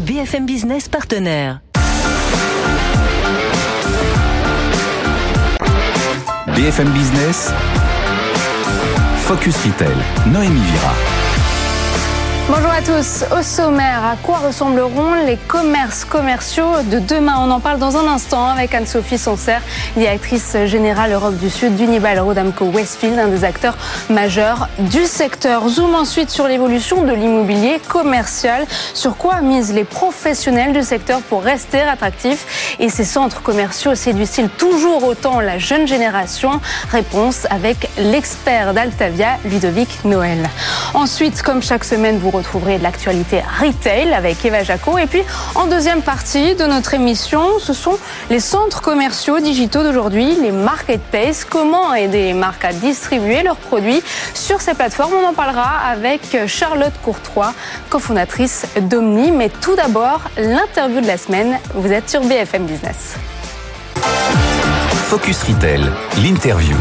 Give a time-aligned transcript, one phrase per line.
[0.00, 1.60] BFM Business partenaire.
[6.56, 7.52] BFM Business,
[9.24, 9.94] Focus Retail,
[10.32, 11.23] Noémie Vira.
[12.46, 13.24] Bonjour à tous.
[13.34, 17.36] Au sommaire, à quoi ressembleront les commerces commerciaux de demain?
[17.38, 19.62] On en parle dans un instant avec Anne-Sophie Sancerre,
[19.96, 23.78] directrice générale Europe du Sud d'Unibal Rodamco Westfield, un des acteurs
[24.10, 25.66] majeurs du secteur.
[25.70, 28.66] Zoom ensuite sur l'évolution de l'immobilier commercial.
[28.92, 32.76] Sur quoi misent les professionnels du secteur pour rester attractifs?
[32.78, 36.60] Et ces centres commerciaux séduisent-ils toujours autant la jeune génération?
[36.92, 40.50] Réponse avec l'expert d'Altavia, Ludovic Noël.
[40.92, 44.98] Ensuite, comme chaque semaine, vous retrouverez de l'actualité retail avec Eva Jaco.
[44.98, 45.22] Et puis,
[45.54, 47.98] en deuxième partie de notre émission, ce sont
[48.30, 51.44] les centres commerciaux digitaux d'aujourd'hui, les marketplaces.
[51.44, 54.02] Comment aider les marques à distribuer leurs produits
[54.34, 55.14] sur ces plateformes?
[55.24, 57.54] On en parlera avec Charlotte Courtois,
[57.90, 59.30] cofondatrice d'Omni.
[59.30, 61.58] Mais tout d'abord, l'interview de la semaine.
[61.74, 63.14] Vous êtes sur BFM Business.
[65.08, 65.82] Focus Retail,
[66.22, 66.76] l'interview.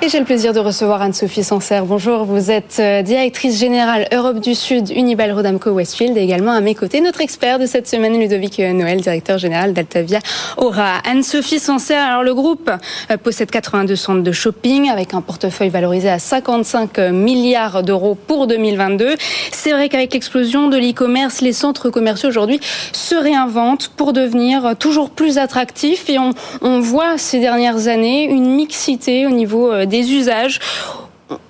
[0.00, 1.84] Et j'ai le plaisir de recevoir Anne-Sophie Sancerre.
[1.84, 6.60] Bonjour, vous êtes euh, directrice générale Europe du Sud, Unibal Rodamco Westfield, et également à
[6.60, 10.20] mes côtés notre expert de cette semaine, Ludovic Noël, directeur général d'Altavia
[10.56, 10.98] Aura.
[11.04, 12.70] Anne-Sophie Sancerre, alors le groupe
[13.10, 18.46] euh, possède 82 centres de shopping avec un portefeuille valorisé à 55 milliards d'euros pour
[18.46, 19.16] 2022.
[19.50, 22.60] C'est vrai qu'avec l'explosion de l'e-commerce, les centres commerciaux aujourd'hui
[22.92, 28.54] se réinventent pour devenir toujours plus attractifs et on, on voit ces dernières années une
[28.54, 30.60] mixité au niveau euh, des usages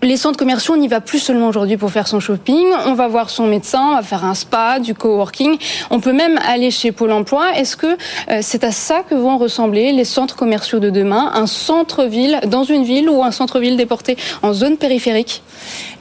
[0.02, 2.66] les centres commerciaux, on n'y va plus seulement aujourd'hui pour faire son shopping.
[2.86, 5.56] On va voir son médecin, on va faire un spa, du coworking.
[5.90, 7.56] On peut même aller chez Pôle Emploi.
[7.56, 11.30] Est-ce que euh, c'est à ça que vont ressembler les centres commerciaux de demain?
[11.34, 15.42] Un centre-ville dans une ville ou un centre-ville déporté en zone périphérique?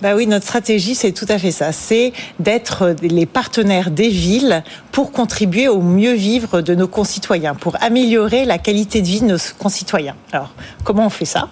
[0.01, 1.71] Bah oui, notre stratégie, c'est tout à fait ça.
[1.71, 7.75] C'est d'être les partenaires des villes pour contribuer au mieux vivre de nos concitoyens, pour
[7.81, 10.15] améliorer la qualité de vie de nos concitoyens.
[10.31, 10.51] Alors,
[10.83, 11.49] comment on fait ça?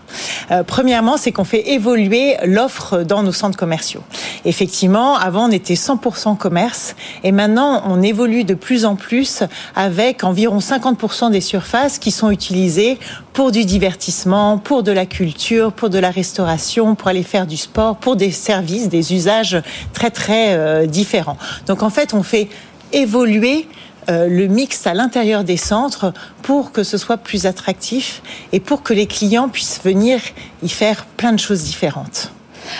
[0.51, 4.03] Euh, Premièrement, c'est qu'on fait évoluer l'offre dans nos centres commerciaux.
[4.45, 9.41] Effectivement, avant on était 100% commerce et maintenant on évolue de plus en plus
[9.75, 12.99] avec environ 50% des surfaces qui sont utilisées
[13.33, 17.57] pour du divertissement, pour de la culture, pour de la restauration, pour aller faire du
[17.57, 19.57] sport, pour des services, des usages
[19.93, 21.37] très très euh, différents.
[21.65, 22.47] Donc en fait, on fait
[22.93, 23.67] évoluer
[24.09, 26.13] euh, le mix à l'intérieur des centres
[26.43, 30.19] pour que ce soit plus attractif et pour que les clients puissent venir
[30.61, 32.31] y faire plein de choses différentes.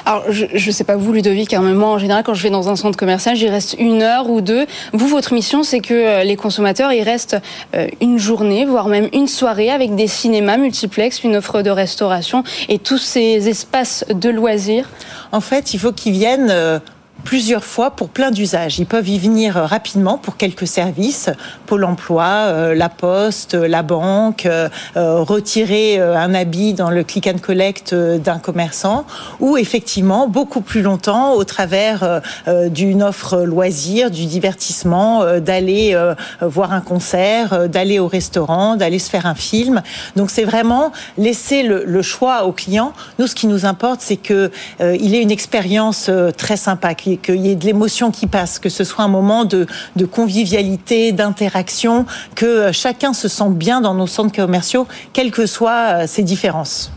[0.06, 2.50] Alors, je ne sais pas vous, Ludovic, hein, mais moi, en général, quand je vais
[2.50, 4.66] dans un centre commercial, j'y reste une heure ou deux.
[4.94, 7.38] Vous, votre mission, c'est que euh, les consommateurs, y restent
[7.76, 12.44] euh, une journée, voire même une soirée, avec des cinémas multiplex, une offre de restauration
[12.70, 14.90] et tous ces espaces de loisirs.
[15.32, 16.82] En fait, il faut qu'ils viennent
[17.26, 18.80] plusieurs fois pour plein d'usages.
[18.80, 21.30] Ils peuvent y venir euh, rapidement pour quelques services,
[21.66, 27.40] Pôle Emploi, euh, la Poste, la banque, euh, retirer un habit dans le click and
[27.42, 29.06] collect d'un commerçant,
[29.40, 35.98] ou effectivement beaucoup plus longtemps au travers d'une offre loisir, du divertissement, d'aller
[36.42, 39.82] voir un concert, d'aller au restaurant, d'aller se faire un film.
[40.16, 42.94] Donc c'est vraiment laisser le, choix au client.
[43.18, 47.50] Nous, ce qui nous importe, c'est que il ait une expérience très sympa, qu'il y
[47.50, 49.68] ait de l'émotion qui passe, que ce soit un moment de,
[50.12, 52.06] convivialité, d'interaction,
[52.36, 56.26] que euh, chacun se sente bien dans nos centres commerciaux, quelles que soient ses euh,
[56.26, 56.92] différences.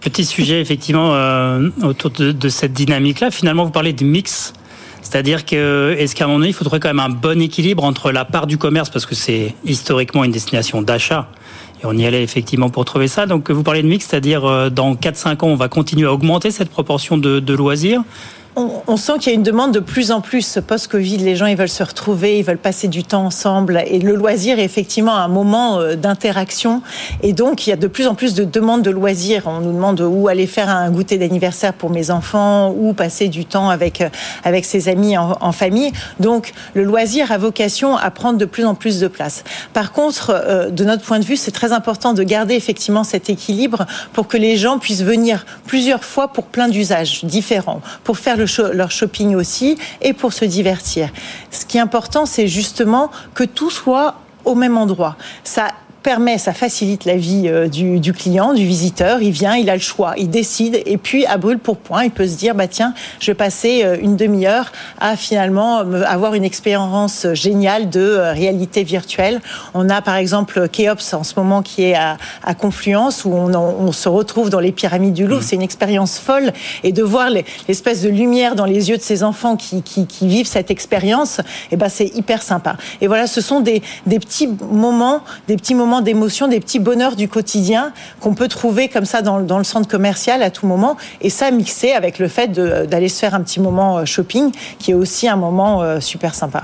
[0.00, 3.30] Petit sujet effectivement euh, autour de, cette dynamique-là.
[3.30, 4.52] Finalement, vous parlez de mix.
[5.00, 8.10] C'est-à-dire que est-ce qu'à un moment donné, il faudrait quand même un bon équilibre entre
[8.12, 11.28] la part du commerce, parce que c'est historiquement une destination d'achat,
[11.82, 13.26] et on y allait effectivement pour trouver ça.
[13.26, 16.70] Donc vous parlez de mix, c'est-à-dire dans 4-5 ans, on va continuer à augmenter cette
[16.70, 18.02] proportion de, de loisirs
[18.54, 21.18] on, sent qu'il y a une demande de plus en plus post-Covid.
[21.18, 23.82] Les gens, ils veulent se retrouver, ils veulent passer du temps ensemble.
[23.86, 26.82] Et le loisir est effectivement un moment euh, d'interaction.
[27.22, 29.44] Et donc, il y a de plus en plus de demandes de loisirs.
[29.46, 33.46] On nous demande où aller faire un goûter d'anniversaire pour mes enfants, ou passer du
[33.46, 34.10] temps avec, euh,
[34.44, 35.92] avec ses amis en, famille.
[36.20, 39.44] Donc, le loisir a vocation à prendre de plus en plus de place.
[39.72, 43.30] Par contre, euh, de notre point de vue, c'est très important de garder effectivement cet
[43.30, 48.41] équilibre pour que les gens puissent venir plusieurs fois pour plein d'usages différents, pour faire
[48.72, 51.10] leur shopping aussi et pour se divertir.
[51.50, 55.16] Ce qui est important, c'est justement que tout soit au même endroit.
[55.44, 55.68] Ça
[56.02, 59.22] permet, ça facilite la vie euh, du, du, client, du visiteur.
[59.22, 62.10] Il vient, il a le choix, il décide, et puis à brûle pour point, il
[62.10, 66.44] peut se dire bah tiens, je vais passer euh, une demi-heure à finalement avoir une
[66.44, 69.40] expérience géniale de euh, réalité virtuelle.
[69.74, 73.54] On a par exemple Keops en ce moment qui est à, à Confluence où on,
[73.54, 75.40] on, se retrouve dans les pyramides du Louvre.
[75.40, 75.44] Mmh.
[75.44, 76.52] C'est une expérience folle
[76.82, 77.28] et de voir
[77.68, 81.38] l'espèce de lumière dans les yeux de ces enfants qui, qui, qui vivent cette expérience,
[81.38, 82.76] et eh ben c'est hyper sympa.
[83.00, 87.16] Et voilà, ce sont des, des petits moments, des petits moments d'émotion, des petits bonheurs
[87.16, 90.96] du quotidien qu'on peut trouver comme ça dans, dans, le centre commercial à tout moment.
[91.20, 94.92] Et ça mixé avec le fait d'aller se faire un petit moment euh, shopping, qui
[94.92, 96.62] est aussi un moment euh, super sympa.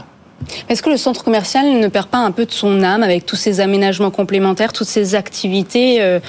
[0.69, 3.37] Est-ce que le centre commercial ne perd pas un peu de son âme avec tous
[3.37, 6.21] ces aménagements complémentaires, toutes ces activités euh,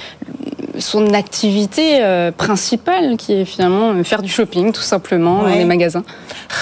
[0.78, 5.64] son activité euh, principale, qui est finalement euh, faire du shopping, tout simplement, dans les
[5.64, 6.04] magasins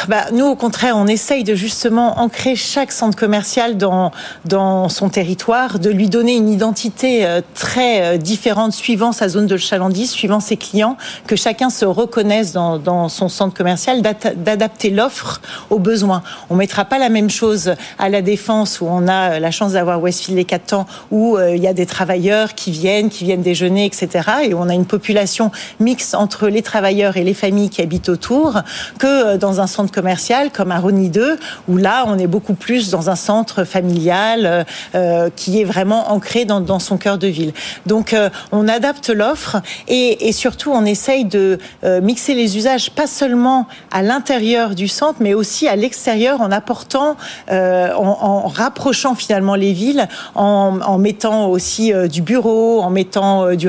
[0.08, 4.10] bah, Nous, au contraire, on essaye de justement ancrer chaque centre commercial dans,
[4.44, 9.56] dans son territoire, de lui donner une identité euh, très différente suivant sa zone de
[9.56, 10.96] chalandise, suivant ses clients,
[11.26, 15.40] que chacun se reconnaisse dans, dans son centre commercial, d'adapter l'offre
[15.70, 16.22] aux besoins.
[16.50, 19.72] On ne mettra pas la même chose à la Défense, où on a la chance
[19.72, 23.42] d'avoir Westfield les 4 temps, où il y a des travailleurs qui viennent, qui viennent
[23.42, 25.50] déjeuner, etc et on a une population
[25.80, 28.60] mixte entre les travailleurs et les familles qui habitent autour,
[28.98, 32.54] que euh, dans un centre commercial comme à Rony 2, où là, on est beaucoup
[32.54, 34.64] plus dans un centre familial euh,
[34.94, 37.52] euh, qui est vraiment ancré dans, son cœur de ville.
[37.86, 38.14] Donc,
[38.52, 39.56] on adapte l'offre
[39.88, 41.58] et, surtout, on essaye de
[42.02, 47.16] mixer les usages, pas seulement à l'intérieur du centre, mais aussi à l'extérieur, en apportant,
[47.50, 53.68] en, rapprochant finalement les villes, en, en mettant aussi du bureau, en mettant du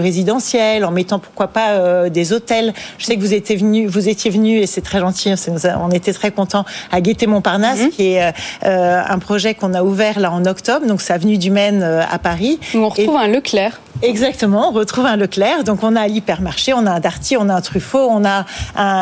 [0.83, 2.73] en mettant pourquoi pas euh, des hôtels.
[2.97, 5.33] Je sais que vous étiez venu, vous étiez venu et c'est très gentil.
[5.81, 7.89] On était très contents à Gaîté Montparnasse, mhm.
[7.89, 8.31] qui est euh,
[8.65, 10.85] euh, un projet qu'on a ouvert là en octobre.
[10.85, 12.59] Donc c'est avenue du Maine à Paris.
[12.73, 13.79] Où on retrouve un Leclerc.
[14.01, 15.63] Exactement, on retrouve un Leclerc.
[15.65, 18.45] Donc on a l'hypermarché, on a un Darty, on a un Truffaut, on a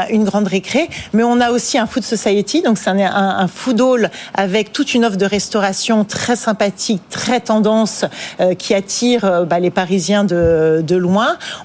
[0.09, 2.63] une grande récré, mais on a aussi un Food Society.
[2.63, 7.39] Donc c'est un, un, food hall avec toute une offre de restauration très sympathique, très
[7.41, 8.05] tendance,
[8.57, 11.06] qui attire bah, les Parisiens de, de loin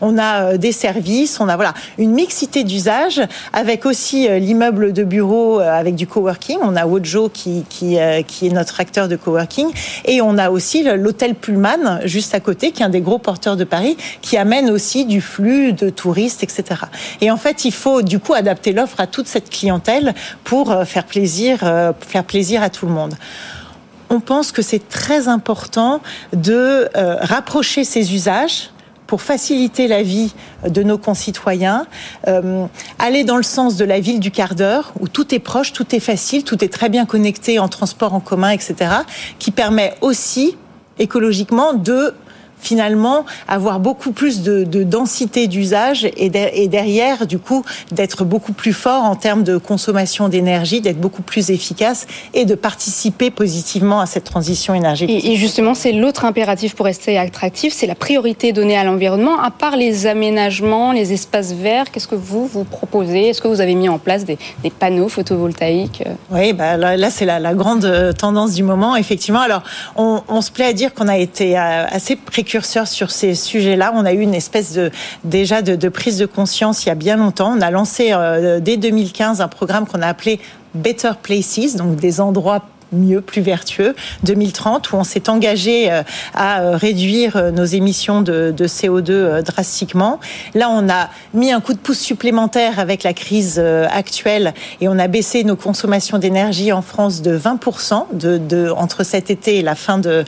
[0.01, 3.21] on a euh, des services, on a voilà une mixité d'usages
[3.53, 6.59] avec aussi euh, l'immeuble de bureau euh, avec du coworking.
[6.63, 9.69] On a Wojo qui, qui, qui est notre acteur de coworking
[10.05, 13.57] et on a aussi l'hôtel Pullman juste à côté qui est un des gros porteurs
[13.57, 16.83] de Paris qui amène aussi du flux de touristes, etc.
[17.21, 21.05] Et en fait, il faut du coup adapter l'offre à toute cette clientèle pour faire
[21.05, 21.59] plaisir,
[22.01, 23.15] faire plaisir à tout le monde
[24.13, 26.03] on pense que c'est très important
[26.35, 26.89] de
[27.23, 28.72] rapprocher ces usages
[29.13, 30.33] pour faciliter la vie
[30.67, 31.87] de nos concitoyens,
[32.29, 32.65] euh,
[32.99, 35.95] aller dans le sens de la ville du quart d'heure, où tout est proche, tout
[35.95, 38.75] est facile, tout est très bien connecté en transport en commun, etc.,
[39.39, 40.57] qui permet aussi
[40.99, 42.15] écologiquement de
[42.63, 48.53] finalement avoir beaucoup plus de, de densité d'usage et, et, derrière, du coup, d'être beaucoup
[48.53, 54.01] plus fort en termes de consommation d'énergie, d'être beaucoup plus efficace et de participer positivement
[54.01, 55.25] à cette transition énergétique.
[55.25, 59.41] Et, justement, c'est l'autre impératif pour rester attractif, c'est la priorité donnée à l'environnement.
[59.41, 63.29] À part les aménagements, les espaces verts, qu'est-ce que vous vous proposez?
[63.29, 66.05] Est-ce que vous avez mis en place des, des panneaux photovoltaïques?
[66.31, 69.41] Oui, bah là, là c'est la, la, grande euh, tendance du moment, effectivement.
[69.41, 69.63] Alors,
[69.97, 73.93] on, on se plaît à dire qu'on a été euh, assez précurseur sur ces sujets-là.
[73.95, 74.91] On a eu une espèce de
[75.25, 77.55] déjà de, prise de conscience il y a bien longtemps.
[77.57, 80.41] On a lancé euh, dès 2015 un programme qu'on a appelé
[80.75, 83.95] Better Places, donc des endroits mieux, plus vertueux,
[84.25, 86.03] 2030, où on s'est engagé euh,
[86.35, 90.21] à euh, réduire euh, nos émissions de, CO2 drastiquement.
[90.55, 94.99] Là, on a mis un coup de pouce supplémentaire avec la crise actuelle et on
[94.99, 99.63] a baissé nos consommations d'énergie en France de 20% de, de, entre cet été et
[99.63, 100.25] la fin de,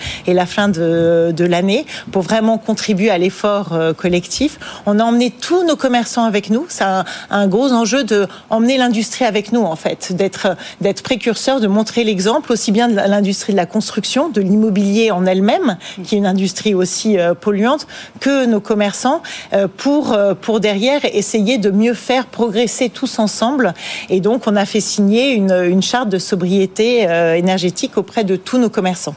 [1.45, 4.59] l'année pour vraiment contribuer à l'effort collectif.
[4.87, 6.67] On a emmené tous nos commerçants avec nous.
[6.69, 12.54] C'est un, gros enjeu de l'industrie avec nous, en fait, d'être précurseur, de montrer l'exemple
[12.55, 16.73] aussi bien de l'industrie de la construction, de l'immobilier en elle-même, qui est une industrie
[16.73, 17.87] aussi euh, polluante,
[18.21, 23.75] que nos commerçants, euh, pour, euh, pour derrière essayer de mieux faire progresser tous ensemble.
[24.09, 27.03] Et donc, on a fait signer une, une charte de sobriété
[27.37, 29.17] énergétique auprès de tous nos commerçants.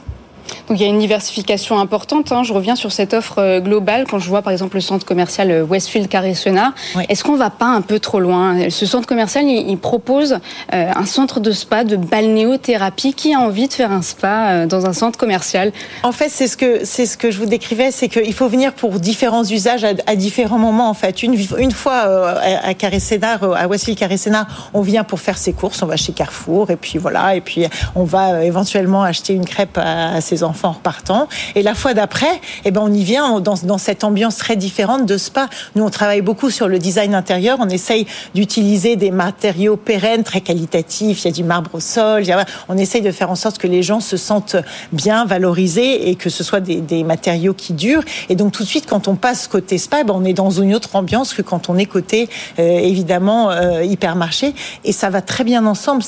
[0.68, 2.30] Donc il y a une diversification importante.
[2.30, 2.42] Hein.
[2.42, 4.04] Je reviens sur cette offre euh, globale.
[4.08, 6.72] Quand je vois par exemple le centre commercial euh, Westfield Carré Senard,
[7.08, 8.68] est-ce qu'on va pas un peu trop loin?
[8.68, 10.38] Ce centre commercial, il, propose
[10.74, 13.14] euh, un centre de spa, de balnéothérapie.
[13.14, 15.72] Qui a envie de faire un spa dans un centre commercial?
[16.02, 18.74] En fait, c'est ce que c'est ce que je vous décrivais, c'est qu'il faut venir
[18.74, 20.90] pour différents usages à, différents moments.
[20.90, 25.20] En fait, une, une fois à Carré Sénard, à Westfield Carré Sénard, on vient pour
[25.20, 29.02] faire ses courses, on va chez Carrefour et puis voilà, et puis on va éventuellement
[29.02, 31.28] acheter une crêpe à, à ses enfants en repartant.
[31.54, 35.16] Et la fois d'après, eh ben, on y vient dans, cette ambiance très différente de
[35.16, 35.48] spa.
[35.74, 37.58] Nous, on travaille beaucoup sur le design intérieur.
[37.60, 41.24] On essaye d'utiliser des matériaux pérennes, très qualitatifs.
[41.24, 42.24] Il y a du marbre au sol.
[42.68, 44.56] on essaye de faire en sorte que les gens se sentent
[44.92, 48.02] bien valorisés et que ce soit des, matériaux qui durent.
[48.28, 50.50] Et donc, tout de suite, quand on passe côté spa, eh ben, on est dans
[50.50, 54.54] une autre ambiance que quand on est côté, euh, évidemment, euh, hypermarché.
[54.84, 56.02] Et ça va très bien ensemble.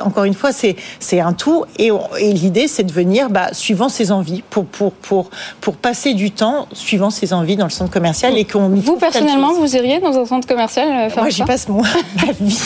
[0.00, 1.64] encore une fois, c'est un tout.
[1.78, 6.32] Et, l'idée, c'est de venir bah, suivant ses envies pour, pour, pour, pour passer du
[6.32, 8.36] temps suivant ses envies dans le centre commercial.
[8.36, 11.82] et qu'on Vous, personnellement, vous iriez dans un centre commercial euh, Moi, j'y passe mon,
[12.16, 12.58] ma vie.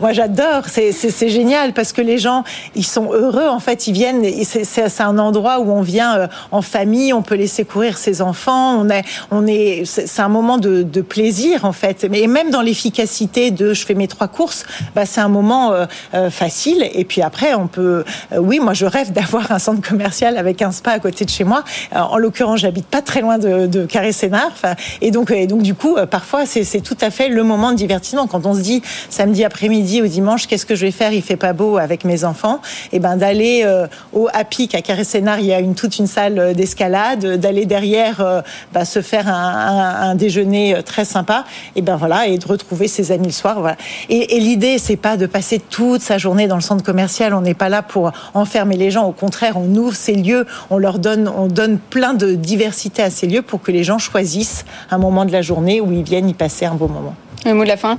[0.00, 0.62] Moi, j'adore.
[0.72, 2.42] C'est génial parce que les gens,
[2.74, 3.48] ils sont heureux.
[3.48, 4.24] En fait, ils viennent.
[4.44, 7.12] C'est un endroit où on vient euh, en famille.
[7.12, 8.80] On peut laisser courir ses enfants.
[8.80, 9.82] On est, on est.
[9.84, 12.06] C'est un moment de, de, plaisir en fait.
[12.10, 15.72] Mais même dans l'efficacité de, je fais mes trois courses, bah, c'est un moment
[16.14, 16.88] euh, facile.
[16.94, 18.04] Et puis après, on peut.
[18.38, 21.44] oui, moi, je rêve d'avoir un centre commercial avec un spa à côté de chez
[21.44, 21.64] moi.
[21.94, 24.52] En l'occurrence, j'habite pas très loin de, de Carré Sénard.
[25.00, 28.26] Et donc, et donc, du coup, parfois, c'est tout à fait le moment de divertissement.
[28.26, 31.12] Quand on se dit samedi après-midi ou dimanche, qu'est-ce que je vais faire?
[31.12, 32.60] Il fait pas beau avec mes enfants.
[32.92, 36.06] Et ben d'aller euh, au Happy à Carré Sénard, il y a une toute une
[36.06, 37.38] salle d'escalade.
[37.40, 38.40] D'aller derrière, euh,
[38.72, 41.44] bah, se faire un, un, déjeuner très sympa.
[41.76, 43.76] Et ben voilà, et de retrouver ses amis le soir.
[44.08, 47.34] Et, et l'idée, c'est pas de passer toute sa journée dans le centre commercial.
[47.34, 49.04] On n'est pas là pour enfermer les gens.
[49.06, 53.10] Au contraire, on ouvre ces lieux, on leur donne, on donne plein de diversité à
[53.10, 56.28] ces lieux pour que les gens choisissent un moment de la journée où ils viennent
[56.28, 57.14] y passer un beau moment.
[57.46, 57.98] Le mot de la fin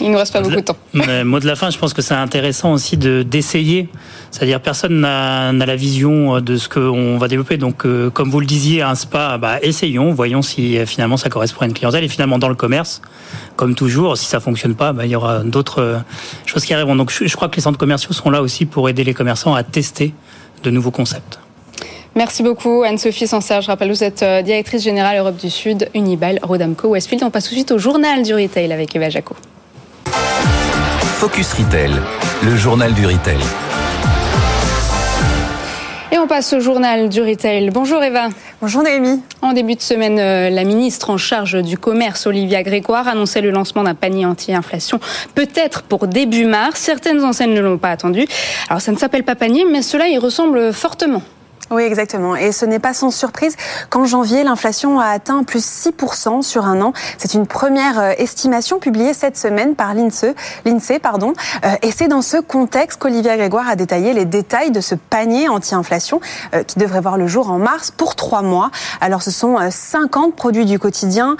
[0.00, 0.76] Il ne nous reste pas beaucoup de temps.
[0.92, 3.88] Le mot de la fin, je pense que c'est intéressant aussi de d'essayer.
[4.30, 7.56] C'est-à-dire personne n'a la vision de ce qu'on va développer.
[7.56, 11.30] Donc, euh, comme vous le disiez, un spa, bah, essayons, voyons si euh, finalement ça
[11.30, 12.04] correspond à une clientèle.
[12.04, 13.00] Et finalement, dans le commerce,
[13.56, 15.98] comme toujours, si ça fonctionne pas, bah, il y aura d'autres euh,
[16.44, 16.96] choses qui arriveront.
[16.96, 19.54] Donc, je, je crois que les centres commerciaux sont là aussi pour aider les commerçants
[19.54, 20.12] à tester
[20.64, 21.38] de nouveaux concepts.
[22.14, 23.62] Merci beaucoup Anne-Sophie Sancerre.
[23.62, 27.24] Je rappelle, vous êtes euh, directrice générale Europe du Sud, Unibail, Rodamco, Westfield.
[27.24, 29.34] On passe tout de suite au journal du retail avec Eva Jaco.
[31.00, 31.92] Focus Retail,
[32.42, 33.38] le journal du retail.
[36.10, 37.70] Et on passe au journal du retail.
[37.70, 38.28] Bonjour Eva.
[38.60, 39.22] Bonjour Naomi.
[39.40, 43.50] En début de semaine, euh, la ministre en charge du commerce, Olivia Grégoire, annonçait le
[43.50, 45.00] lancement d'un panier anti-inflation,
[45.34, 46.78] peut-être pour début mars.
[46.78, 48.26] Certaines enseignes ne l'ont pas attendu.
[48.68, 51.22] Alors ça ne s'appelle pas panier, mais cela y ressemble fortement.
[51.72, 52.36] Oui, exactement.
[52.36, 53.56] Et ce n'est pas sans surprise
[53.88, 56.92] qu'en janvier, l'inflation a atteint plus 6% sur un an.
[57.16, 60.34] C'est une première euh, estimation publiée cette semaine par l'INSEE.
[60.66, 61.32] l'INSEE pardon.
[61.64, 65.48] Euh, et c'est dans ce contexte qu'Olivia Grégoire a détaillé les détails de ce panier
[65.48, 66.20] anti-inflation
[66.54, 68.70] euh, qui devrait voir le jour en mars pour trois mois.
[69.00, 71.36] Alors, ce sont 50 produits du quotidien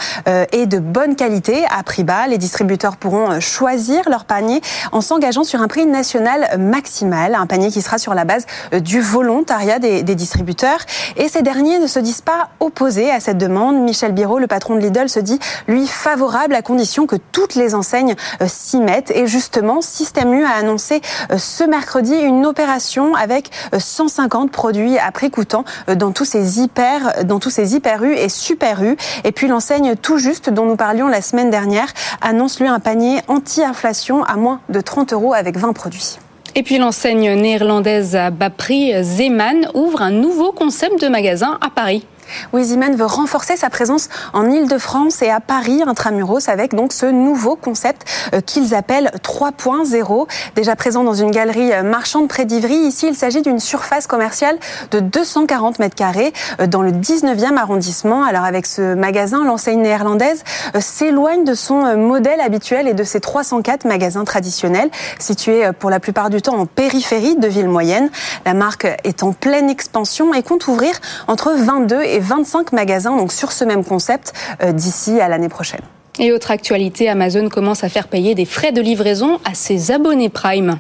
[0.53, 2.27] et de bonne qualité à prix bas.
[2.27, 4.61] Les distributeurs pourront choisir leur panier
[4.93, 9.01] en s'engageant sur un prix national maximal, un panier qui sera sur la base du
[9.01, 10.79] volontariat des, des distributeurs.
[11.17, 13.83] Et ces derniers ne se disent pas opposés à cette demande.
[13.83, 17.75] Michel Biro, le patron de Lidl, se dit, lui, favorable à condition que toutes les
[17.75, 19.11] enseignes euh, s'y mettent.
[19.11, 21.01] Et justement, Système U a annoncé
[21.31, 25.65] euh, ce mercredi une opération avec 150 euh, produits à prix coûtant
[25.97, 28.97] dans tous ces hyper, dans tous ces hyper U et super U.
[29.25, 31.89] Et puis l'enseigne tout juste dont nous parlions la semaine dernière
[32.21, 36.19] annonce lui un panier anti-inflation à moins de 30 euros avec 20 produits.
[36.55, 41.71] Et puis l'enseigne néerlandaise à bas prix, Zeman, ouvre un nouveau concept de magasin à
[41.71, 42.05] Paris.
[42.53, 47.57] Wiziman veut renforcer sa présence en Ile-de-France et à Paris intramuros avec donc ce nouveau
[47.57, 50.29] concept euh, qu'ils appellent 3.0.
[50.55, 54.59] Déjà présent dans une galerie euh, marchande près d'Ivry, ici il s'agit d'une surface commerciale
[54.91, 58.25] de 240 mètres carrés euh, dans le 19e arrondissement.
[58.25, 60.45] Alors avec ce magasin, l'enseigne néerlandaise
[60.79, 66.31] s'éloigne de son modèle habituel et de ses 304 magasins traditionnels situés pour la plupart
[66.31, 68.11] du temps en périphérie de villes moyennes.
[68.45, 70.95] La marque est en pleine expansion et compte ouvrir
[71.29, 75.83] entre 22 et 25 magasins donc sur ce même concept euh, d'ici à l'année prochaine.
[76.19, 80.29] Et autre actualité, Amazon commence à faire payer des frais de livraison à ses abonnés
[80.29, 80.79] Prime.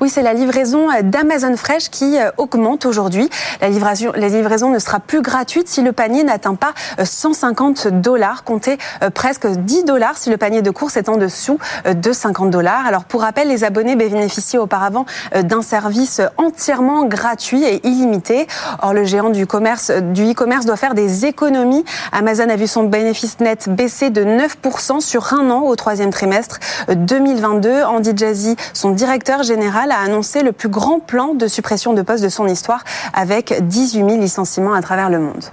[0.00, 3.28] Oui, c'est la livraison d'Amazon Fresh qui euh, augmente aujourd'hui.
[3.60, 8.44] La livraison, ne sera plus gratuite si le panier n'atteint pas 150 euh, dollars.
[8.44, 12.50] Comptez euh, presque 10 dollars si le panier de course est en dessous de 50
[12.50, 12.86] dollars.
[12.86, 18.46] Alors pour rappel, les abonnés bénéficiaient auparavant d'un service entièrement gratuit et illimité.
[18.82, 21.84] Or, le géant du commerce, du e-commerce doit faire des économies.
[22.12, 26.58] Amazon a vu son bénéfice net baisser de 9% sur un an au troisième trimestre
[26.88, 27.82] 2022.
[27.82, 32.24] Andy Jazzy, son directeur général a annoncé le plus grand plan de suppression de postes
[32.24, 35.44] de son histoire avec 18 000 licenciements à travers le monde.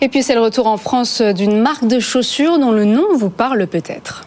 [0.00, 3.30] Et puis c'est le retour en France d'une marque de chaussures dont le nom vous
[3.30, 4.24] parle peut-être.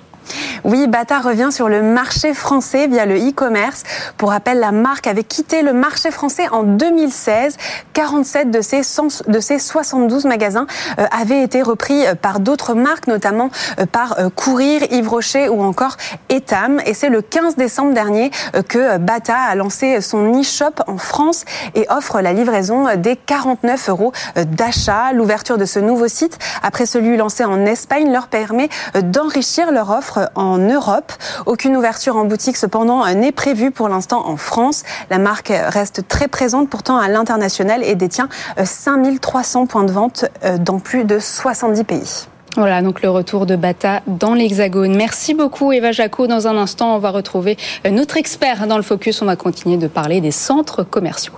[0.63, 3.83] Oui, Bata revient sur le marché français via le e-commerce.
[4.17, 7.57] Pour rappel, la marque avait quitté le marché français en 2016.
[7.93, 8.81] 47 de ses,
[9.27, 10.67] de ses 72 magasins
[10.99, 15.63] euh, avaient été repris euh, par d'autres marques, notamment euh, par Courir, Yves Rocher ou
[15.63, 15.97] encore
[16.29, 16.79] Etam.
[16.85, 18.31] Et c'est le 15 décembre dernier
[18.67, 21.45] que Bata a lancé son e-shop en France
[21.75, 25.13] et offre la livraison des 49 euros d'achat.
[25.13, 28.69] L'ouverture de ce nouveau site, après celui lancé en Espagne, leur permet
[29.01, 31.11] d'enrichir leur offre en Europe.
[31.45, 34.83] Aucune ouverture en boutique cependant n'est prévue pour l'instant en France.
[35.09, 38.29] La marque reste très présente pourtant à l'international et détient
[38.63, 40.25] 5300 points de vente
[40.59, 42.27] dans plus de 70 pays.
[42.55, 44.95] Voilà, donc le retour de Bata dans l'Hexagone.
[44.95, 46.27] Merci beaucoup Eva Jaco.
[46.27, 47.57] Dans un instant, on va retrouver
[47.89, 49.21] notre expert dans le Focus.
[49.21, 51.33] On va continuer de parler des centres commerciaux.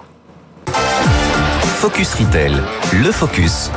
[1.63, 2.53] Focus Retail,
[2.93, 3.69] le Focus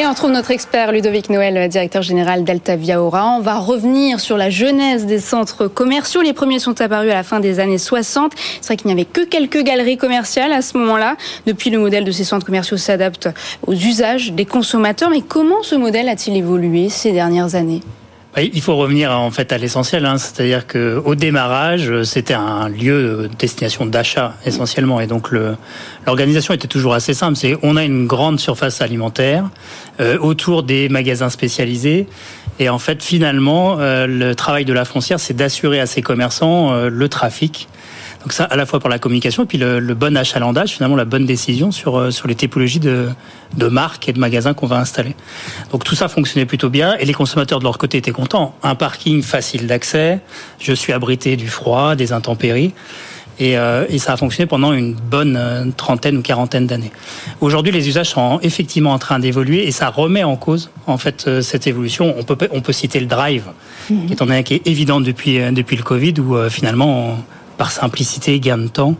[0.00, 3.36] et on retrouve notre expert Ludovic Noël, directeur général d'Altavia Aura.
[3.36, 6.22] On va revenir sur la genèse des centres commerciaux.
[6.22, 8.32] Les premiers sont apparus à la fin des années 60.
[8.34, 11.16] C'est vrai qu'il n'y avait que quelques galeries commerciales à ce moment-là.
[11.44, 13.28] Depuis, le modèle de ces centres commerciaux s'adapte
[13.66, 15.10] aux usages des consommateurs.
[15.10, 17.82] Mais comment ce modèle a-t-il évolué ces dernières années?
[18.36, 20.16] Il faut revenir en fait à l'essentiel, hein.
[20.16, 25.30] c'est-à-dire que au démarrage, c'était un lieu de destination d'achat essentiellement, et donc
[26.06, 27.36] l'organisation était toujours assez simple.
[27.36, 29.50] C'est on a une grande surface alimentaire
[30.00, 32.06] euh, autour des magasins spécialisés,
[32.60, 36.72] et en fait finalement euh, le travail de la foncière, c'est d'assurer à ces commerçants
[36.72, 37.68] euh, le trafic
[38.22, 40.96] donc ça, à la fois pour la communication et puis le, le bon achalandage, finalement
[40.96, 43.08] la bonne décision sur euh, sur les typologies de,
[43.56, 45.14] de marques et de magasins qu'on va installer.
[45.72, 48.54] Donc tout ça fonctionnait plutôt bien et les consommateurs de leur côté étaient contents.
[48.62, 50.20] Un parking facile d'accès,
[50.58, 52.72] je suis abrité du froid, des intempéries.
[53.38, 56.92] Et, euh, et, ça a fonctionné pendant une bonne euh, trentaine ou quarantaine d'années.
[57.40, 61.40] Aujourd'hui, les usages sont effectivement en train d'évoluer et ça remet en cause en fait
[61.40, 62.14] cette évolution.
[62.18, 63.44] On peut on peut citer le drive,
[63.88, 64.06] mmh.
[64.06, 67.16] qui est en qui est évident depuis depuis le Covid, où finalement
[67.60, 68.96] par simplicité, gain de temps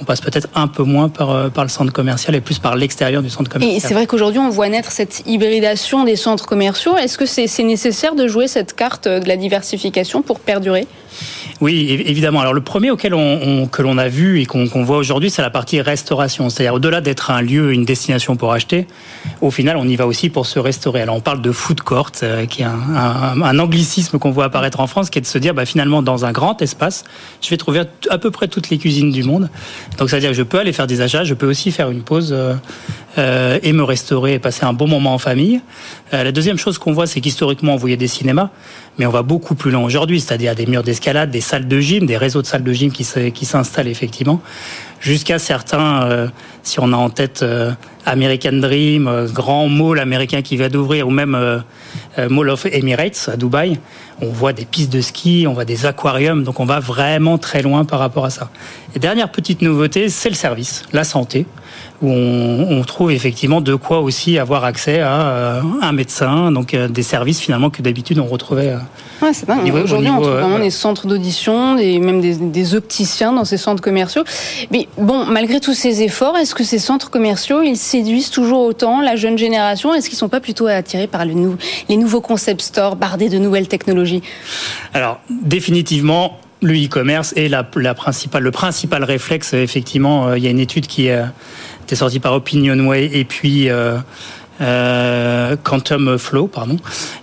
[0.00, 2.76] on passe peut-être un peu moins par, euh, par le centre commercial et plus par
[2.76, 3.76] l'extérieur du centre commercial.
[3.76, 6.96] Et c'est vrai qu'aujourd'hui, on voit naître cette hybridation des centres commerciaux.
[6.96, 10.86] Est-ce que c'est nécessaire de jouer cette carte de la diversification pour perdurer?
[11.60, 12.40] Oui, évidemment.
[12.40, 15.50] Alors le premier auquel on, que l'on a vu et qu'on voit aujourd'hui, c'est la
[15.50, 16.50] partie restauration.
[16.50, 18.86] C'est-à-dire au-delà d'être un lieu, une destination pour acheter,
[19.40, 21.02] au final, on y va aussi pour se restaurer.
[21.02, 24.86] Alors on parle de food court, euh, qui est un, anglicisme qu'on voit apparaître en
[24.86, 27.04] France, qui est de se dire, bah, finalement, dans un grand espace,
[27.40, 29.48] je vais trouver à peu près toutes les cuisines du monde.
[29.98, 32.30] Donc c'est-à-dire que je peux aller faire des achats, je peux aussi faire une pause
[32.32, 32.54] euh,
[33.18, 35.60] euh, et me restaurer et passer un bon moment en famille.
[36.12, 38.50] Euh, la deuxième chose qu'on voit, c'est qu'historiquement, on voyait des cinémas,
[38.98, 42.04] mais on va beaucoup plus loin aujourd'hui, c'est-à-dire des murs d'escalade, des salles de gym,
[42.06, 44.42] des réseaux de salles de gym qui s'installent effectivement,
[45.00, 46.28] jusqu'à certains, euh,
[46.62, 47.44] si on a en tête
[48.04, 51.62] American Dream, grand mall américain qui va d'ouvrir, ou même
[52.28, 53.78] Mall of Emirates à Dubaï,
[54.20, 57.62] on voit des pistes de ski, on voit des aquariums, donc on va vraiment très
[57.62, 58.50] loin par rapport à ça.
[58.94, 61.46] Et dernière petite nouveauté, c'est le service, la santé
[62.02, 66.88] où on, trouve effectivement de quoi aussi avoir accès à euh, un médecin, donc euh,
[66.88, 68.68] des services finalement que d'habitude on retrouvait.
[68.68, 68.78] Euh,
[69.22, 69.46] ouais, c'est.
[69.72, 74.24] Aujourd'hui, on trouve vraiment des centres d'audition, des, même des, opticiens dans ces centres commerciaux.
[74.70, 79.00] Mais bon, malgré tous ces efforts, est-ce que ces centres commerciaux, ils séduisent toujours autant
[79.00, 79.94] la jeune génération?
[79.94, 81.56] Est-ce qu'ils sont pas plutôt attirés par le
[81.88, 84.22] les nouveaux concept stores bardés de nouvelles technologies?
[84.92, 89.52] Alors, définitivement, le e-commerce est la, la, principale, le principal réflexe.
[89.52, 91.22] Effectivement, il y a une étude qui est
[91.86, 93.98] c'était sorti par Opinionway et puis euh,
[94.60, 96.78] euh, Quantum Flow, pardon,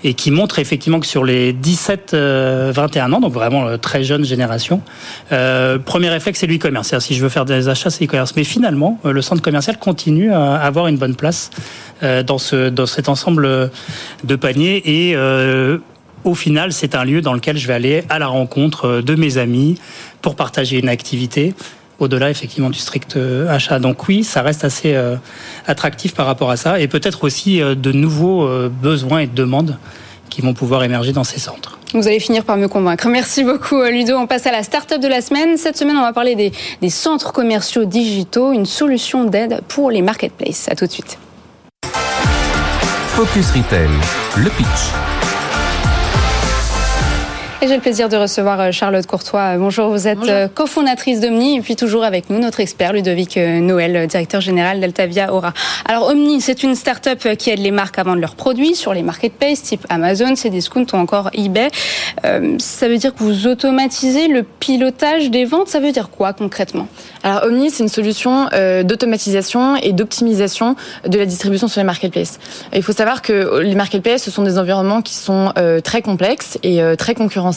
[0.05, 2.71] et qui montre effectivement que sur les 17-21 euh,
[3.11, 4.81] ans, donc vraiment très jeune génération,
[5.29, 6.97] premier réflexe c'est l'e-commerce.
[6.99, 8.33] Si je veux faire des achats, c'est l'e-commerce.
[8.37, 11.49] Mais finalement, le centre commercial continue à avoir une bonne place
[12.01, 13.69] dans ce dans cet ensemble
[14.23, 15.17] de paniers et
[16.23, 19.37] au final, c'est un lieu dans lequel je vais aller à la rencontre de mes
[19.37, 19.77] amis
[20.21, 21.53] pour partager une activité
[21.99, 23.79] au-delà effectivement du strict euh, achat.
[23.79, 25.15] Donc oui, ça reste assez euh,
[25.67, 29.77] attractif par rapport à ça et peut-être aussi euh, de nouveaux besoins et demandes
[30.29, 31.79] qui vont pouvoir émerger dans ces centres.
[31.93, 33.07] Vous allez finir par me convaincre.
[33.07, 34.17] Merci beaucoup Ludo.
[34.17, 35.57] On passe à la start-up de la semaine.
[35.57, 40.01] Cette semaine, on va parler des, des centres commerciaux digitaux, une solution d'aide pour les
[40.01, 40.67] marketplaces.
[40.69, 41.19] À tout de suite.
[43.09, 43.89] Focus Retail,
[44.37, 45.22] le pitch.
[47.63, 49.55] Et j'ai le plaisir de recevoir euh, Charlotte Courtois.
[49.57, 50.53] Bonjour, vous êtes Bonjour.
[50.53, 55.53] cofondatrice d'Omni et puis toujours avec nous notre expert Ludovic Noël, directeur général d'Altavia Aura.
[55.87, 59.01] Alors Omni, c'est une start-up qui aide les marques à vendre leurs produits sur les
[59.01, 61.69] marketplaces type Amazon, Cdiscount ou encore eBay.
[62.25, 65.69] Euh, ça veut dire que vous automatisez le pilotage des ventes.
[65.69, 66.89] Ça veut dire quoi concrètement?
[67.23, 70.75] Alors Omni, c'est une solution euh, d'automatisation et d'optimisation
[71.07, 72.39] de la distribution sur les marketplaces.
[72.75, 76.57] Il faut savoir que les marketplaces, ce sont des environnements qui sont euh, très complexes
[76.63, 77.52] et euh, très concurrentiels,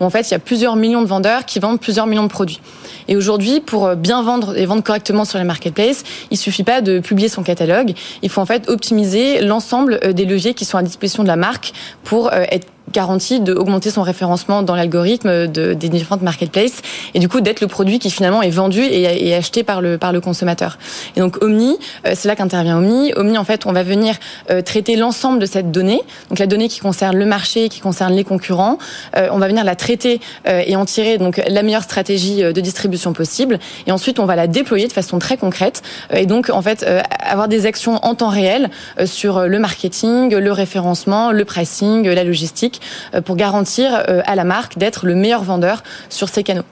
[0.00, 2.28] où en fait il y a plusieurs millions de vendeurs qui vendent plusieurs millions de
[2.28, 2.60] produits.
[3.08, 7.00] Et aujourd'hui, pour bien vendre et vendre correctement sur les marketplaces, il suffit pas de
[7.00, 7.94] publier son catalogue.
[8.22, 11.72] Il faut en fait optimiser l'ensemble des leviers qui sont à disposition de la marque
[12.04, 16.82] pour être garantie d'augmenter son référencement dans l'algorithme de, des différentes marketplaces
[17.14, 19.98] et du coup d'être le produit qui finalement est vendu et, et, acheté par le
[19.98, 20.78] par le consommateur.
[21.16, 23.12] Et donc Omni, euh, c'est là qu'intervient Omni.
[23.16, 24.16] Omni en fait, on va venir
[24.50, 28.14] euh, traiter l'ensemble de cette donnée, donc la donnée qui concerne le marché, qui concerne
[28.14, 28.78] les concurrents.
[29.16, 33.12] Euh, on va venir la traiter et en tirer donc la meilleure stratégie de distribution
[33.12, 33.58] possible.
[33.86, 36.84] Et ensuite, on va la déployer de façon très concrète et donc en fait
[37.20, 38.70] avoir des actions en temps réel
[39.04, 42.79] sur le marketing, le référencement, le pricing, la logistique
[43.24, 46.64] pour garantir euh, à la marque d'être le meilleur vendeur sur ces canaux.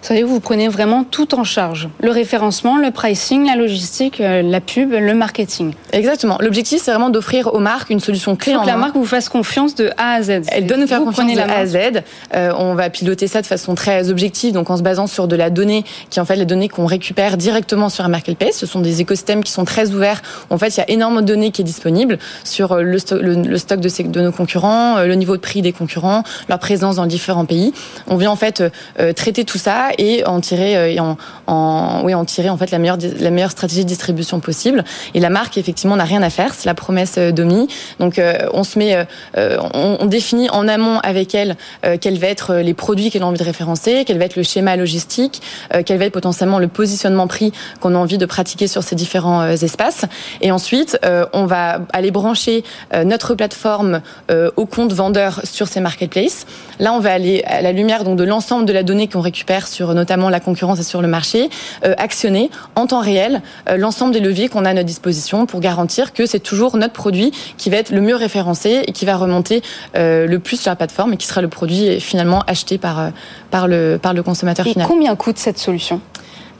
[0.00, 1.88] Savez-vous, vous prenez vraiment tout en charge.
[2.00, 5.74] Le référencement, le pricing, la logistique, euh, la pub, le marketing.
[5.92, 6.38] Exactement.
[6.40, 9.28] L'objectif, c'est vraiment d'offrir aux marques une solution clé en que la marque vous fasse
[9.28, 10.42] confiance de A à Z.
[10.48, 11.76] Elle doit nous faire confiance de A à Z.
[12.34, 15.36] Euh, on va piloter ça de façon très objective, donc en se basant sur de
[15.36, 18.56] la donnée, qui en fait les données qu'on récupère directement sur un marketplace.
[18.56, 20.22] Ce sont des écosystèmes qui sont très ouverts.
[20.50, 23.20] En fait, il y a énormément de données qui est disponible sur euh, le, stock,
[23.22, 26.96] le, stock de, ces, de, nos concurrents, le niveau de prix des concurrents, leur présence
[26.96, 27.72] dans différents pays.
[28.08, 28.62] On vient en fait
[29.14, 31.14] traiter tout ça et en tirer euh,
[31.46, 34.84] en, oui, en tirer en fait la meilleure la meilleure stratégie de distribution possible.
[35.14, 37.68] Et la marque effectivement n'a rien à faire, c'est la promesse euh, d'Omi.
[37.98, 41.56] Donc euh, on se met, on, définit en amont avec elle
[42.00, 44.76] quels vont être les produits qu'elle a envie de référencer, quel va être le schéma
[44.76, 45.40] logistique,
[45.86, 49.46] quel va être potentiellement le positionnement prix qu'on a envie de pratiquer sur ces différents
[49.48, 50.04] espaces.
[50.40, 50.98] Et ensuite,
[51.32, 52.64] on va aller brancher
[53.04, 54.02] notre plateforme
[54.56, 56.46] au compte vendeur sur ces marketplaces.
[56.78, 59.61] Là, on va aller à la lumière donc de l'ensemble de la donnée qu'on récupère
[59.68, 61.50] sur notamment la concurrence et sur le marché,
[61.84, 65.60] euh, actionner en temps réel euh, l'ensemble des leviers qu'on a à notre disposition pour
[65.60, 69.16] garantir que c'est toujours notre produit qui va être le mieux référencé et qui va
[69.16, 69.62] remonter
[69.96, 73.10] euh, le plus sur la plateforme et qui sera le produit finalement acheté par,
[73.50, 74.86] par, le, par le consommateur et final.
[74.88, 76.00] Combien coûte cette solution?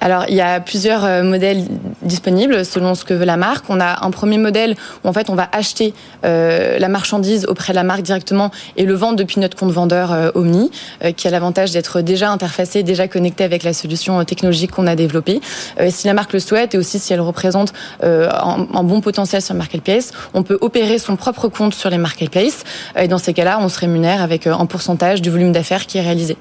[0.03, 1.65] Alors, il y a plusieurs euh, modèles
[2.03, 3.67] disponibles selon ce que veut la marque.
[3.69, 7.73] On a un premier modèle où en fait on va acheter euh, la marchandise auprès
[7.73, 10.73] de la marque directement et le vendre depuis notre compte vendeur euh, Omni,
[11.05, 14.89] euh, qui a l'avantage d'être déjà interfacé, déjà connecté avec la solution euh, technologique qu'on
[14.89, 15.41] a développée.
[15.79, 19.41] Euh, si la marque le souhaite et aussi si elle représente un, un, bon potentiel
[19.41, 22.65] sur le marketplace, on peut opérer son propre compte sur les marketplaces.
[22.99, 26.03] Et dans ces cas-là, on se rémunère avec un pourcentage du volume d'affaires qui est
[26.03, 26.37] réalisé.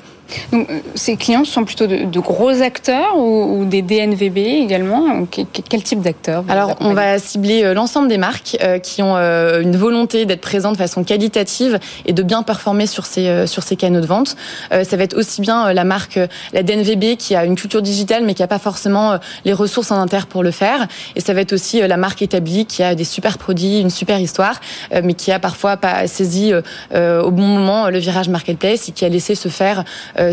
[0.52, 5.26] Donc, ces clients sont plutôt de, de gros acteurs ou ou des DNVB également
[5.70, 9.62] Quel type d'acteurs Alors, on va cibler euh, l'ensemble des marques euh, qui ont euh,
[9.62, 13.76] une volonté d'être présentes de façon qualitative et de bien performer sur ces, sur ces
[13.76, 14.36] canaux de vente.
[14.72, 16.20] Ça va être aussi bien la marque,
[16.54, 19.98] la DNVB, qui a une culture digitale mais qui n'a pas forcément les ressources en
[19.98, 20.88] inter pour le faire.
[21.16, 24.20] Et ça va être aussi la marque établie qui a des super produits, une super
[24.20, 24.60] histoire,
[25.04, 29.10] mais qui a parfois pas saisi au bon moment le virage marketplace et qui a
[29.10, 29.84] laissé se faire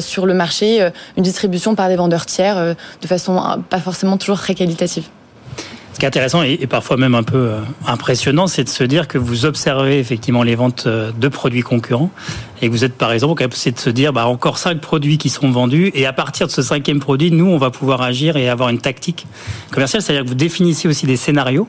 [0.01, 4.39] sur le marché une distribution par des vendeurs tiers de façon euh, pas forcément toujours
[4.39, 5.05] très qualitative.
[5.93, 9.09] Ce qui est intéressant et parfois même un peu euh, impressionnant, c'est de se dire
[9.09, 12.11] que vous observez effectivement les ventes euh, de produits concurrents
[12.63, 15.29] et que vous êtes par exemple capable de se dire bah, encore cinq produits qui
[15.29, 18.49] sont vendus et à partir de ce cinquième produit, nous, on va pouvoir agir et
[18.49, 19.27] avoir une tactique
[19.73, 20.01] commerciale.
[20.01, 21.67] C'est-à-dire que vous définissez aussi des scénarios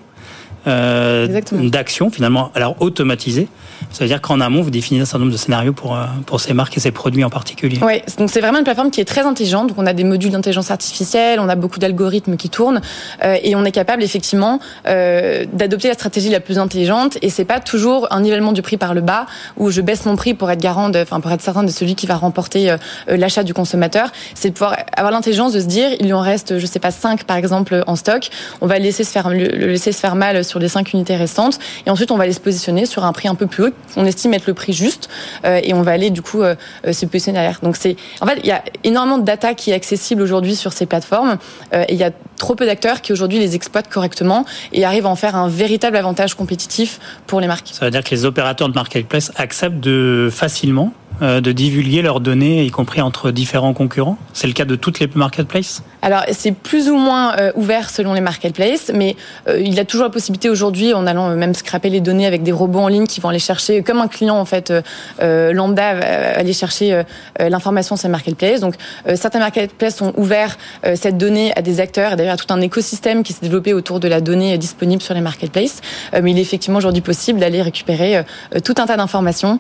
[0.68, 3.48] euh, d'action finalement alors automatisée
[3.92, 6.40] ça veut dire qu'en amont, vous définissez un certain nombre de scénarios pour, euh, pour
[6.40, 7.80] ces marques et ces produits en particulier.
[7.82, 9.68] Oui, donc c'est vraiment une plateforme qui est très intelligente.
[9.68, 12.82] Donc on a des modules d'intelligence artificielle, on a beaucoup d'algorithmes qui tournent
[13.24, 17.18] euh, et on est capable effectivement euh, d'adopter la stratégie la plus intelligente.
[17.22, 19.26] Et c'est pas toujours un nivellement du prix par le bas
[19.58, 22.06] où je baisse mon prix pour être garant, enfin pour être certain de celui qui
[22.06, 24.12] va remporter euh, l'achat du consommateur.
[24.36, 26.92] C'est de pouvoir avoir l'intelligence de se dire il lui en reste, je sais pas,
[26.92, 28.30] 5 par exemple en stock.
[28.62, 31.58] On va laisser se faire, le laisser se faire mal sur les 5 unités restantes
[31.88, 34.06] et ensuite on va les se positionner sur un prix un peu plus haut on
[34.06, 35.10] estime être le prix juste
[35.46, 37.60] euh, et on va aller du coup euh, euh, se positionner derrière.
[37.62, 40.74] Donc c'est en fait il y a énormément de data qui est accessible aujourd'hui sur
[40.74, 41.38] ces plateformes
[41.74, 45.10] et il y a trop peu d'acteurs qui aujourd'hui les exploitent correctement et arrivent à
[45.10, 47.70] en faire un véritable avantage compétitif pour les marques.
[47.72, 52.20] Ça veut dire que les opérateurs de marketplace acceptent de facilement euh, de divulguer leurs
[52.20, 55.84] données, y compris entre différents concurrents C'est le cas de toutes les marketplaces?
[56.02, 59.16] Alors, c'est plus ou moins euh, ouvert selon les marketplaces, mais
[59.48, 62.44] euh, il y a toujours la possibilité aujourd'hui, en allant même scraper les données avec
[62.44, 64.74] des robots en ligne qui vont aller chercher, comme un client en fait
[65.20, 67.04] lambda aller chercher
[67.40, 68.62] l'information sur les marketplaces.
[68.62, 68.76] Donc,
[69.16, 70.58] certains marketplaces ont ouvert
[70.96, 74.08] cette donnée à des acteurs, d'ailleurs à tout un écosystème qui s'est développé autour de
[74.08, 75.82] la donnée disponible sur les marketplaces.
[76.14, 78.24] mais il est effectivement aujourd'hui possible d'aller récupérer
[78.64, 79.60] tout un tas d'informations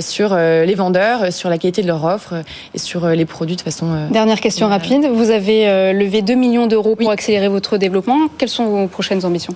[0.00, 2.42] sur les vendeurs euh, sur la qualité de leur offre euh,
[2.74, 4.08] et sur euh, les produits de façon.
[4.10, 5.06] Dernière question rapide.
[5.06, 8.28] Vous avez levé 2 millions d'euros pour accélérer votre développement.
[8.38, 9.54] Quelles sont vos prochaines ambitions?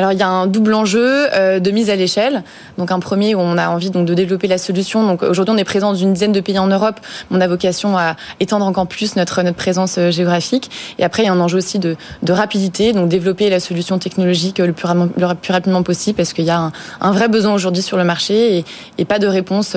[0.00, 2.42] Alors il y a un double enjeu euh, de mise à l'échelle.
[2.78, 5.06] Donc un premier où on a envie de développer la solution.
[5.06, 7.00] Donc aujourd'hui on est présent dans une dizaine de pays en Europe.
[7.30, 10.70] On a vocation à étendre encore plus notre présence euh, géographique.
[10.98, 11.96] Et après il y a un enjeu aussi de,
[12.30, 12.94] rapidité.
[12.94, 16.72] Donc développer la solution technologique le plus, le plus rapidement possible parce qu'il y a
[17.00, 18.64] un, vrai besoin aujourd'hui sur le marché
[18.96, 19.76] et, pas de réponse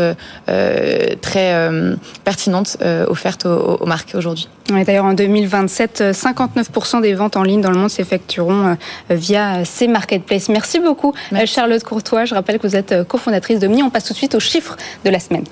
[0.50, 4.48] euh, très euh, pertinente euh, offerte aux, marques aujourd'hui.
[4.70, 8.78] D'ailleurs en 2027, 59% des ventes en ligne dans le monde s'effectueront
[9.10, 10.50] via ces marques Marketplace.
[10.50, 11.54] Merci beaucoup, Merci.
[11.54, 12.26] Charlotte Courtois.
[12.26, 13.82] Je rappelle que vous êtes euh, cofondatrice de Mi.
[13.82, 15.46] On passe tout de suite aux chiffres de la semaine.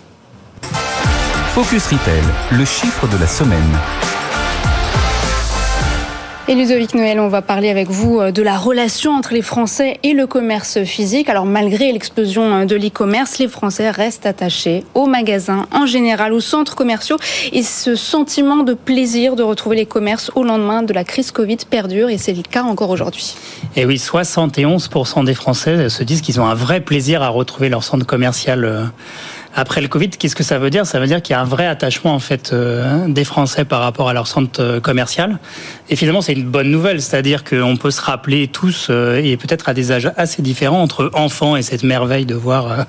[1.54, 2.21] Focus Retail,
[2.52, 4.20] le chiffre de la semaine.
[6.47, 9.99] Et Ludovic Noël, on va parler avec vous euh, de la relation entre les Français
[10.01, 11.30] et le commerce physique.
[11.30, 16.41] Alors malgré l'explosion euh, de l'e-commerce, les Français restent attachés aux magasins en général, aux
[16.41, 17.17] centres commerciaux.
[17.54, 21.58] Et ce sentiment de plaisir de retrouver les commerces au lendemain de la crise Covid
[21.69, 23.36] perdure et c'est le cas encore aujourd'hui.
[23.75, 27.84] Et oui, 71% des Français se disent qu'ils ont un vrai plaisir à retrouver leur
[27.84, 28.84] centre commercial euh,
[29.53, 30.85] après le Covid, qu'est-ce que ça veut dire?
[30.85, 33.81] Ça veut dire qu'il y a un vrai attachement en fait euh, des Français par
[33.81, 35.39] rapport à leur centre euh, commercial.
[35.89, 39.67] Et finalement, c'est une bonne nouvelle, c'est-à-dire qu'on peut se rappeler tous euh, et peut-être
[39.67, 42.85] à des âges assez différents entre enfants et cette merveille de voir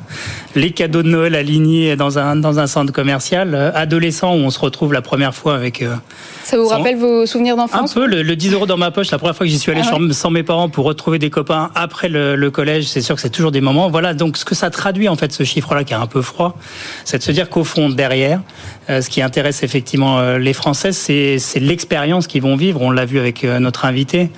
[0.55, 4.61] les cadeaux de Noël alignés dans un dans un centre commercial, adolescents où on se
[4.61, 5.85] retrouve la première fois avec.
[6.44, 7.90] ça vous rappelle vos souvenirs d'enfance?
[7.96, 9.11] Un peu le, 10 euros dans ma poche.
[9.11, 11.70] La première fois que j'y suis allé ah sans mes parents pour retrouver des copains
[11.75, 13.90] après le, le collège, c'est sûr que c'est toujours des moments.
[13.90, 16.52] Voilà, donc ce que ça traduit en fait ce chiffre-là qui est un peu froid
[17.05, 18.41] c'est de se dire qu'au fond, derrière,
[18.91, 22.83] euh, ce qui intéresse effectivement euh, les Français, c'est l'expérience qu'ils vont vivre.
[22.83, 24.31] On l'a vu avec euh, notre invité.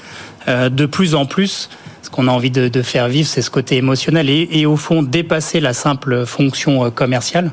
[0.46, 1.70] De plus en plus,
[2.02, 5.58] ce qu'on a envie de, faire vivre, c'est ce côté émotionnel et, au fond dépasser
[5.58, 7.50] la simple fonction commerciale,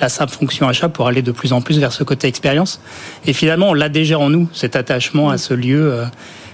[0.00, 2.80] la simple fonction achat pour aller de plus en plus vers ce côté expérience.
[3.26, 6.04] Et finalement, on l'a déjà en nous, cet attachement à ce lieu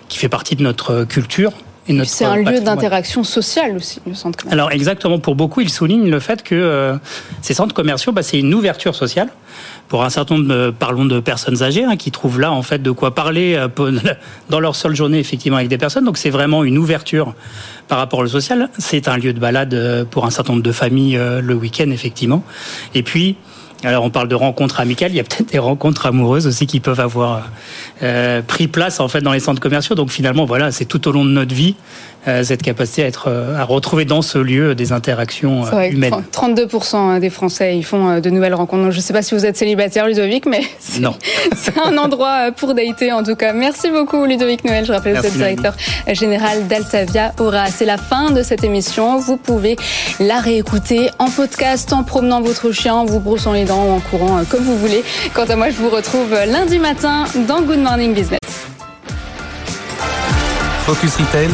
[0.08, 1.52] qui fait partie de notre culture,
[2.04, 4.58] c'est un lieu d'interaction sociale aussi, le centre commercial.
[4.58, 6.96] Alors exactement, pour beaucoup, il souligne le fait que euh,
[7.42, 9.28] ces centres commerciaux, bah, c'est une ouverture sociale.
[9.88, 12.90] Pour un certain nombre, parlons de personnes âgées, hein, qui trouvent là en fait de
[12.90, 13.68] quoi parler euh,
[14.50, 16.04] dans leur seule journée effectivement avec des personnes.
[16.04, 17.34] Donc c'est vraiment une ouverture
[17.86, 18.70] par rapport au social.
[18.78, 22.42] C'est un lieu de balade euh, pour un certain nombre de familles le week-end effectivement.
[22.94, 23.36] Et puis
[23.82, 26.80] alors on parle de rencontres amicales, il y a peut-être des rencontres amoureuses aussi qui
[26.80, 27.50] peuvent avoir
[28.02, 29.94] euh, pris place en fait dans les centres commerciaux.
[29.94, 31.74] Donc finalement voilà, c'est tout au long de notre vie
[32.26, 36.14] euh, cette capacité à être euh, à retrouver dans ce lieu des interactions humaines.
[36.32, 38.90] 32% des Français ils font de nouvelles rencontres.
[38.90, 40.62] je ne sais pas si vous êtes célibataire Ludovic, mais
[41.00, 41.14] non,
[41.56, 43.52] c'est un endroit pour dater en tout cas.
[43.52, 44.86] Merci beaucoup Ludovic Noël.
[44.86, 45.74] Je rappelle que vous êtes directeur
[46.12, 47.66] général d'Altavia Aura.
[47.66, 49.18] C'est la fin de cette émission.
[49.18, 49.76] Vous pouvez
[50.20, 54.00] la réécouter en podcast en promenant votre chien, en vous brossant les dents ou en
[54.00, 55.04] courant comme vous voulez.
[55.34, 58.40] Quant à moi, je vous retrouve lundi matin dans Good Morning Business.
[60.86, 61.50] Focus Retail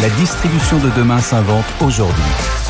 [0.00, 2.63] la distribution de demain s'invente aujourd'hui.